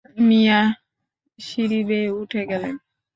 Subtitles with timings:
[0.19, 0.59] মিয়া
[1.39, 2.75] সিড়ি বেয়ে উঠে গেলেন।